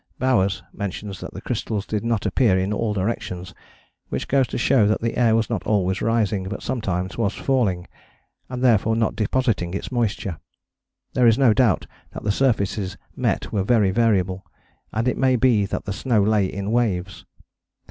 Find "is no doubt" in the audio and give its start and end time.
11.27-11.85